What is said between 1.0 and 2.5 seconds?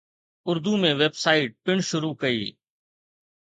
Website پڻ شروع ڪئي.